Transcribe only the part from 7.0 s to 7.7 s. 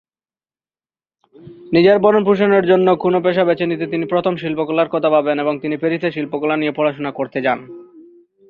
করতে যান।